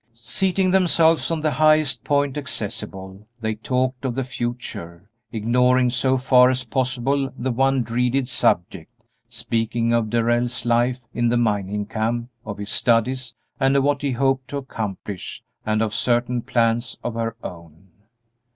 [0.15, 6.49] Seating themselves on the highest point accessible, they talked of the future, ignoring so far
[6.49, 8.91] as possible the one dreaded subject,
[9.29, 14.13] speaking of Darrell's life in the mining camp, of his studies, and of what he
[14.13, 17.89] hoped to accomplish, and of certain plans of her own.